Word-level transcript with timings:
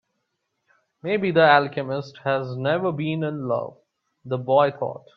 Maybe 1.03 1.29
the 1.29 1.43
alchemist 1.47 2.17
has 2.23 2.57
never 2.57 2.91
been 2.91 3.23
in 3.23 3.47
love, 3.47 3.77
the 4.25 4.39
boy 4.39 4.71
thought. 4.71 5.03